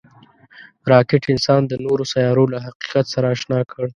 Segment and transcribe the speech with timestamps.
[0.91, 3.83] راکټ انسان د نورو سیارو له حقیقت سره اشنا کړ